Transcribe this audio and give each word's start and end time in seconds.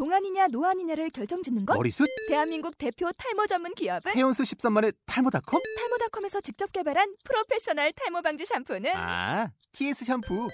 동안이냐 0.00 0.48
노안이냐를 0.52 1.08
결정짓는 1.08 1.64
것? 1.64 1.74
머리숱? 1.74 2.06
대한민국 2.28 2.76
대표 2.76 3.08
탈모 3.16 3.46
전문 3.46 3.74
기업은 3.74 4.12
헤어수 4.14 4.42
13만의 4.42 4.94
탈모닷컴? 5.06 5.62
탈모닷컴에서 5.78 6.42
직접 6.42 6.70
개발한 6.70 7.14
프로페셔널 7.24 7.92
탈모 7.92 8.20
방지 8.20 8.44
샴푸는 8.44 8.90
아, 8.94 9.50
TS 9.72 10.04
샴푸. 10.04 10.48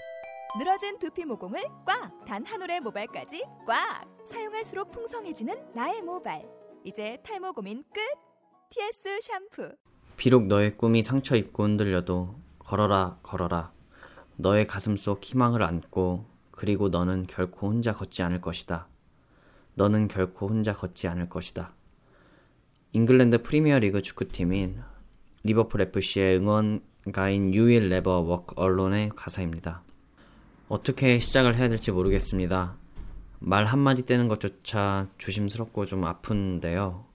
늘어진 0.57 0.97
두피 0.97 1.25
모공을 1.25 1.61
꽉! 1.85 2.23
단 2.25 2.45
한 2.45 2.61
올의 2.61 2.79
모발까지 2.79 3.43
꽉! 3.67 4.05
사용할수록 4.25 4.93
풍성해지는 4.93 5.73
나의 5.75 6.01
모발. 6.03 6.47
이제 6.85 7.17
탈모 7.25 7.51
고민 7.51 7.83
끝! 7.93 7.99
TS 8.69 9.19
샴푸. 9.21 9.75
비록 10.15 10.47
너의 10.47 10.77
꿈이 10.77 11.03
상처 11.03 11.35
입고 11.35 11.63
흔들려도 11.63 12.39
걸어라 12.59 13.19
걸어라. 13.23 13.73
너의 14.37 14.67
가슴 14.67 14.95
속 14.95 15.21
희망을 15.21 15.63
안고 15.63 16.29
그리고 16.51 16.87
너는 16.87 17.27
결코 17.27 17.67
혼자 17.67 17.91
걷지 17.91 18.23
않을 18.23 18.39
것이다. 18.39 18.87
너는 19.75 20.07
결코 20.07 20.47
혼자 20.47 20.73
걷지 20.73 21.07
않을 21.07 21.29
것이다. 21.29 21.73
잉글랜드 22.91 23.41
프리미어리그 23.41 24.01
축구팀인 24.01 24.81
리버풀 25.43 25.81
FC의 25.81 26.37
응원가인 26.37 27.53
Will 27.53 27.91
Never 27.91 28.21
Walk 28.21 28.55
Alone의 28.57 29.09
가사입니다. 29.15 29.81
어떻게 30.69 31.19
시작을 31.19 31.55
해야 31.55 31.69
될지 31.69 31.91
모르겠습니다. 31.91 32.75
말 33.39 33.65
한마디 33.65 34.05
떼는 34.05 34.27
것조차 34.27 35.07
조심스럽고 35.17 35.85
좀 35.85 36.05
아픈데요. 36.05 37.05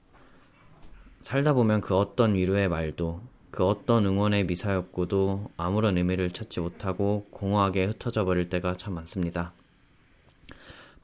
살다 1.22 1.54
보면 1.54 1.80
그 1.80 1.96
어떤 1.96 2.34
위로의 2.34 2.68
말도, 2.68 3.22
그 3.50 3.64
어떤 3.64 4.04
응원의 4.04 4.44
미사였고도 4.44 5.50
아무런 5.56 5.96
의미를 5.96 6.30
찾지 6.30 6.60
못하고 6.60 7.26
공허하게 7.30 7.86
흩어져 7.86 8.24
버릴 8.24 8.48
때가 8.48 8.76
참 8.76 8.94
많습니다. 8.94 9.52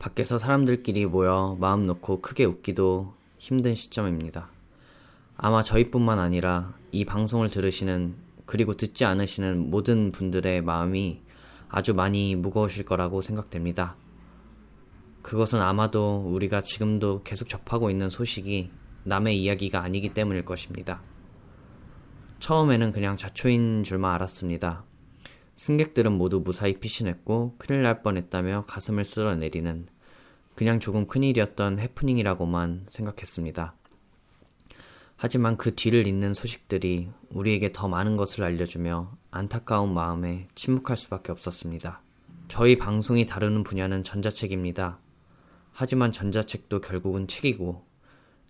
밖에서 0.04 0.36
사람들끼리 0.36 1.06
모여 1.06 1.56
마음 1.58 1.86
놓고 1.86 2.20
크게 2.20 2.44
웃기도 2.44 3.14
힘든 3.38 3.74
시점입니다. 3.74 4.50
아마 5.34 5.62
저희뿐만 5.62 6.18
아니라 6.18 6.74
이 6.92 7.06
방송을 7.06 7.48
들으시는 7.48 8.14
그리고 8.44 8.74
듣지 8.74 9.06
않으시는 9.06 9.70
모든 9.70 10.12
분들의 10.12 10.60
마음이 10.60 11.22
아주 11.70 11.94
많이 11.94 12.34
무거우실 12.36 12.84
거라고 12.84 13.22
생각됩니다. 13.22 13.96
그것은 15.22 15.62
아마도 15.62 16.22
우리가 16.26 16.60
지금도 16.60 17.22
계속 17.22 17.48
접하고 17.48 17.88
있는 17.88 18.10
소식이 18.10 18.70
남의 19.04 19.42
이야기가 19.42 19.82
아니기 19.82 20.12
때문일 20.12 20.44
것입니다. 20.44 21.00
처음에는 22.40 22.92
그냥 22.92 23.16
자초인 23.16 23.84
줄만 23.84 24.12
알았습니다. 24.16 24.84
승객들은 25.54 26.12
모두 26.12 26.40
무사히 26.40 26.74
피신했고 26.74 27.54
큰일 27.56 27.82
날 27.82 28.02
뻔했다며 28.02 28.64
가슴을 28.66 29.06
쓸어내리는 29.06 29.93
그냥 30.54 30.78
조금 30.78 31.06
큰일이었던 31.06 31.80
해프닝이라고만 31.80 32.86
생각했습니다. 32.88 33.74
하지만 35.16 35.56
그 35.56 35.74
뒤를 35.74 36.06
잇는 36.06 36.34
소식들이 36.34 37.08
우리에게 37.30 37.72
더 37.72 37.88
많은 37.88 38.16
것을 38.16 38.44
알려주며 38.44 39.16
안타까운 39.30 39.92
마음에 39.92 40.48
침묵할 40.54 40.96
수밖에 40.96 41.32
없었습니다. 41.32 42.02
저희 42.48 42.76
방송이 42.76 43.26
다루는 43.26 43.64
분야는 43.64 44.04
전자책입니다. 44.04 44.98
하지만 45.72 46.12
전자책도 46.12 46.80
결국은 46.82 47.26
책이고 47.26 47.84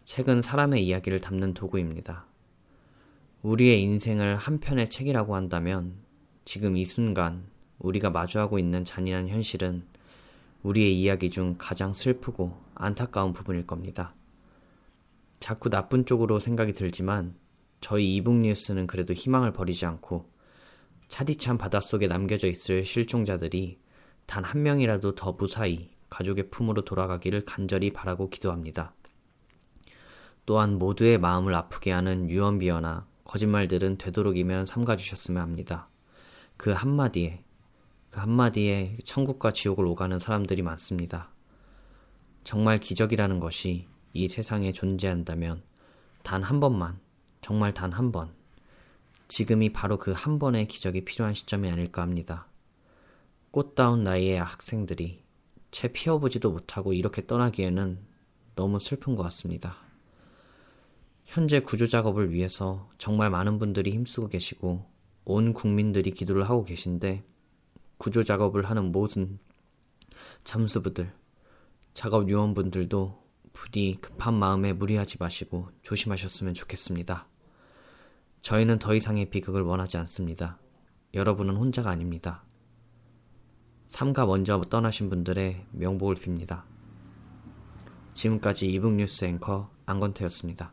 책은 0.05 0.43
사람의 0.43 0.85
이야기를 0.85 1.21
담는 1.21 1.55
도구입니다. 1.55 2.27
우리의 3.43 3.81
인생을 3.83 4.37
한 4.37 4.59
편의 4.59 4.89
책이라고 4.89 5.35
한다면 5.35 5.95
지금 6.45 6.77
이 6.77 6.85
순간 6.85 7.45
우리가 7.79 8.11
마주하고 8.11 8.59
있는 8.59 8.85
잔인한 8.85 9.29
현실은 9.29 9.85
우리의 10.65 11.01
이야기 11.01 11.31
중 11.31 11.55
가장 11.57 11.93
슬프고 11.93 12.61
안타까운 12.75 13.33
부분일 13.33 13.67
겁니다. 13.67 14.15
자꾸 15.39 15.71
나쁜 15.71 16.05
쪽으로 16.05 16.39
생각이 16.41 16.73
들지만 16.73 17.37
저희 17.81 18.17
이북 18.17 18.35
뉴스는 18.35 18.87
그래도 18.87 19.13
희망을 19.13 19.53
버리지 19.53 19.87
않고 19.87 20.29
차디찬 21.07 21.59
바닷속에 21.59 22.09
남겨져 22.09 22.49
있을 22.49 22.85
실종자들이 22.85 23.79
단 24.27 24.45
한 24.45 24.63
명이라도 24.63 25.15
더 25.15 25.33
무사히 25.33 25.91
가족의 26.11 26.51
품으로 26.51 26.83
돌아가기를 26.85 27.45
간절히 27.45 27.93
바라고 27.93 28.31
기도합니다. 28.31 28.95
또한 30.47 30.79
모두의 30.79 31.19
마음을 31.19 31.55
아프게 31.55 31.91
하는 31.91 32.29
유언비어나 32.29 33.07
거짓말들은 33.25 33.99
되도록이면 33.99 34.67
삼가주셨으면 34.67 35.43
합니다. 35.43 35.89
그 36.57 36.71
한마디에, 36.71 37.43
그 38.15 38.21
한마디에 38.21 38.97
천국과 39.03 39.51
지옥을 39.51 39.85
오가는 39.87 40.21
사람들이 40.21 40.63
많습니다. 40.63 41.33
정말 42.45 42.79
기적이라는 42.79 43.41
것이 43.41 43.89
이 44.13 44.29
세상에 44.29 44.71
존재한다면 44.71 45.65
단 46.23 46.45
한 46.45 46.61
번만, 46.61 47.01
정말 47.41 47.75
단 47.75 47.93
한 47.93 48.13
번, 48.13 48.33
지금이 49.27 49.73
바로 49.73 49.99
그 49.99 50.13
한 50.13 50.39
번의 50.39 50.69
기적이 50.69 51.05
필요한 51.05 51.35
시점이 51.35 51.69
아닐까 51.69 52.03
합니다. 52.03 52.47
꽃다운 53.51 54.05
나이의 54.05 54.39
학생들이 54.39 55.25
채 55.73 55.89
피어보지도 55.89 56.53
못하고 56.53 56.93
이렇게 56.93 57.27
떠나기에는 57.27 57.99
너무 58.55 58.79
슬픈 58.79 59.17
것 59.17 59.25
같습니다. 59.25 59.75
현재 61.25 61.59
구조 61.59 61.89
작업을 61.89 62.31
위해서 62.31 62.89
정말 62.99 63.31
많은 63.31 63.59
분들이 63.59 63.91
힘쓰고 63.91 64.29
계시고 64.29 64.87
온 65.25 65.53
국민들이 65.53 66.13
기도를 66.13 66.49
하고 66.49 66.63
계신데 66.63 67.34
구조 67.97 68.23
작업을 68.23 68.69
하는 68.69 68.93
모든 68.93 69.39
잠수부들, 70.45 71.13
작업 71.95 72.29
요원분들도 72.29 73.25
부디 73.53 73.99
급한 74.01 74.35
마음에 74.35 74.73
무리하지 74.73 75.17
마시고 75.21 75.69
조심하셨으면 75.83 76.55
좋겠습니다. 76.55 77.29
저희는 78.43 78.79
더 78.79 78.95
이상의 78.95 79.31
비극을 79.31 79.63
원하지 79.63 79.97
않습니다. 79.99 80.59
여러분은 81.15 81.57
혼자가 81.57 81.91
아닙니다. 81.91 82.45
삼가 83.87 84.27
먼저 84.27 84.61
떠나신 84.61 85.09
분들의 85.09 85.67
명복을 85.71 86.17
빕니다. 86.17 86.65
지금까지 88.13 88.71
이북뉴스 88.71 89.25
앵커 89.25 89.71
안건태였습니다. 89.87 90.73